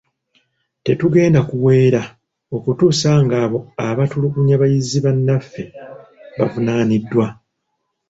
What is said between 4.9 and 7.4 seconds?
bannaffe bavunaaniddwa.